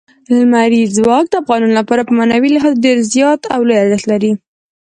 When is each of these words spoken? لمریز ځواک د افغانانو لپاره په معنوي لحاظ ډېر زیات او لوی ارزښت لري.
لمریز 0.35 0.89
ځواک 0.97 1.25
د 1.29 1.33
افغانانو 1.41 1.77
لپاره 1.79 2.01
په 2.07 2.11
معنوي 2.17 2.49
لحاظ 2.53 2.73
ډېر 2.85 2.97
زیات 3.13 3.41
او 3.53 3.59
لوی 3.67 3.77
ارزښت 3.83 4.05
لري. 4.11 4.31